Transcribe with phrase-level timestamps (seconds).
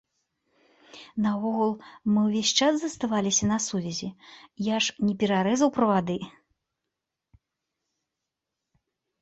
[1.25, 1.73] Наогул,
[2.13, 4.09] мы ўвесь час заставаліся на сувязі,
[4.69, 6.19] я ж не перарэзаў правады!